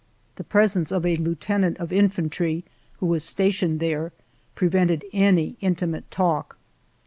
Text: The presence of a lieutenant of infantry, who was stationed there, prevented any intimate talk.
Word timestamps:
The 0.37 0.43
presence 0.43 0.91
of 0.91 1.05
a 1.05 1.15
lieutenant 1.17 1.77
of 1.77 1.93
infantry, 1.93 2.63
who 2.97 3.05
was 3.05 3.23
stationed 3.23 3.79
there, 3.79 4.11
prevented 4.55 5.05
any 5.13 5.57
intimate 5.61 6.09
talk. 6.09 6.57